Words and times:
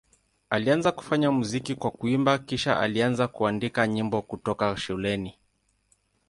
Alianza 0.49 0.91
kufanya 0.91 1.31
muziki 1.31 1.75
kwa 1.75 1.91
kuimba, 1.91 2.37
kisha 2.37 2.79
alianza 2.79 3.27
kuandika 3.27 3.87
nyimbo 3.87 4.21
kutoka 4.21 4.77
shuleni. 4.77 5.35